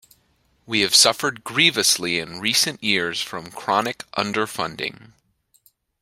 We 0.65 0.81
have 0.81 0.95
suffered 0.95 1.43
grievously 1.43 2.17
in 2.17 2.39
recent 2.39 2.83
years 2.83 3.21
from 3.21 3.51
chronic 3.51 3.99
underfunding. 4.17 5.13